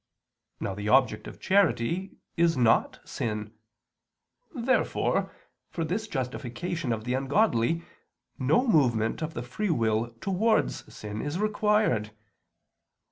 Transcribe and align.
Now 0.59 0.73
the 0.73 0.89
object 0.89 1.27
of 1.27 1.39
charity 1.39 2.17
is 2.35 2.57
not 2.57 2.99
sin. 3.07 3.53
Therefore 4.55 5.31
for 5.69 5.85
this 5.85 6.07
justification 6.07 6.91
of 6.91 7.03
the 7.03 7.13
ungodly 7.13 7.83
no 8.39 8.67
movement 8.67 9.21
of 9.21 9.35
the 9.35 9.43
free 9.43 9.69
will 9.69 10.09
towards 10.19 10.91
sin 10.91 11.21
is 11.21 11.37
required. 11.37 12.09